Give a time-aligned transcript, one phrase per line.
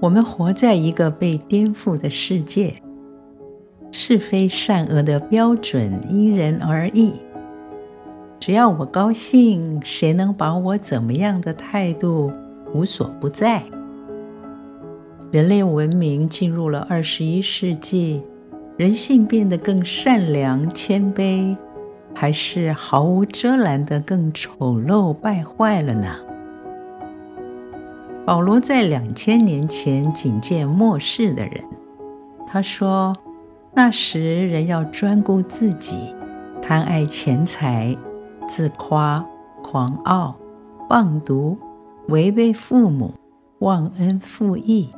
[0.00, 2.74] 我们活在一个被颠覆的世界，
[3.90, 7.12] 是非善恶的标准因人而异。
[8.38, 12.32] 只要我高兴，谁能把我怎么样的态度
[12.72, 13.62] 无所不在。
[15.30, 18.22] 人类文明进入了二十一世纪，
[18.78, 21.54] 人性变得更善良谦卑，
[22.14, 26.16] 还是毫无遮拦的更丑陋败坏了呢？
[28.26, 31.64] 保罗在两千年前警戒末世的人，
[32.46, 33.16] 他说
[33.74, 36.14] ：“那时人要专顾自己，
[36.60, 37.96] 贪爱钱财，
[38.46, 39.24] 自夸，
[39.62, 40.36] 狂傲，
[40.90, 41.58] 妄读，
[42.08, 43.14] 违背父母，
[43.60, 44.90] 忘恩负义，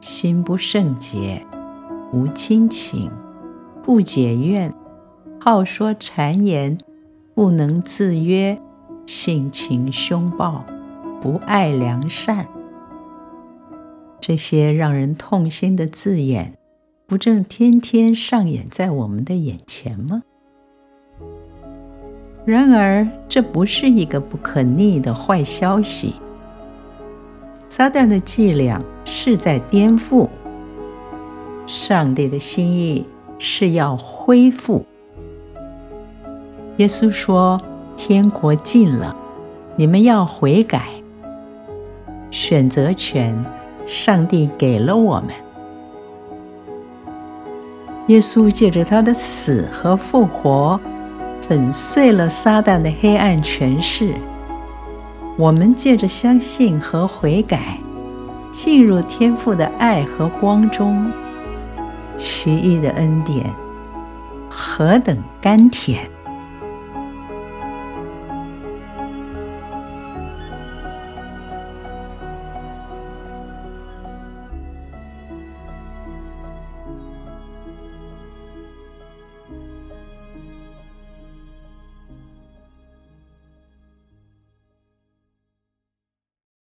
[0.00, 1.44] 心不圣洁，
[2.12, 3.10] 无亲情，
[3.82, 4.72] 不解怨，
[5.40, 6.78] 好说谗言，
[7.34, 8.58] 不能自约，
[9.04, 10.64] 性情凶暴，
[11.22, 12.46] 不爱良善。”
[14.20, 16.58] 这些让人痛心的字眼，
[17.06, 20.22] 不正天天上演在我们的眼前吗？
[22.44, 26.14] 然而，这不是一个不可逆的坏消息。
[27.68, 30.28] 撒旦的伎俩是在颠覆，
[31.66, 33.06] 上帝的心意
[33.38, 34.84] 是要恢复。
[36.78, 37.60] 耶稣说
[37.96, 39.16] ：“天国近了，
[39.76, 40.88] 你们要悔改。”
[42.32, 43.32] 选择权。
[43.84, 45.34] 上帝给了我们，
[48.06, 50.80] 耶稣借着他的死和复活，
[51.40, 54.14] 粉碎了撒旦的黑暗权势。
[55.36, 57.76] 我们借着相信和悔改，
[58.52, 61.10] 进入天父的爱和光中。
[62.16, 63.44] 奇异的恩典，
[64.48, 66.08] 何等甘甜！